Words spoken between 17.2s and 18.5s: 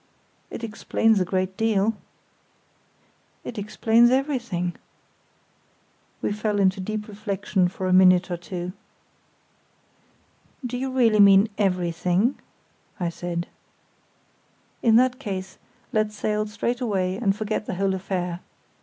forget the whole affair.